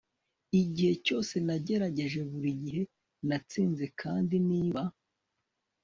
igihe 0.61 0.93
cyose 1.05 1.33
nagerageje, 1.45 2.19
burigihe 2.29 2.81
natsinze 3.27 3.85
kandi 4.01 4.35
niba 4.49 4.81